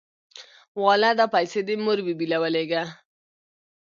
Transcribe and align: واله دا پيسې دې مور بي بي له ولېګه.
واله 0.81 1.09
دا 1.19 1.25
پيسې 1.33 1.59
دې 1.67 1.75
مور 1.83 1.99
بي 2.05 2.13
بي 2.19 2.25
له 2.31 2.37
ولېګه. 2.43 2.83